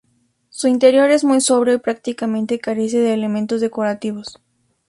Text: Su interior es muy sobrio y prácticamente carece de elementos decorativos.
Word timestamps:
Su 0.49 0.67
interior 0.67 1.11
es 1.11 1.23
muy 1.23 1.41
sobrio 1.41 1.75
y 1.75 1.77
prácticamente 1.77 2.57
carece 2.59 2.97
de 2.97 3.13
elementos 3.13 3.61
decorativos. 3.61 4.41